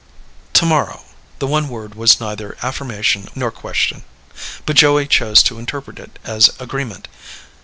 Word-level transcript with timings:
"Tomorrow." 0.53 1.03
The 1.37 1.45
one 1.45 1.69
word 1.69 1.93
was 1.93 2.19
neither 2.19 2.57
affirmation 2.63 3.27
nor 3.35 3.51
question. 3.51 4.03
But 4.65 4.77
Joey 4.77 5.05
chose 5.05 5.43
to 5.43 5.59
interpret 5.59 5.99
it 5.99 6.17
as 6.23 6.49
agreement. 6.59 7.07